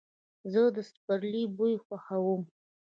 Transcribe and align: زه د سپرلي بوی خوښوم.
زه 0.51 0.61
د 0.75 0.77
سپرلي 0.91 1.43
بوی 1.55 1.73
خوښوم. 1.85 2.41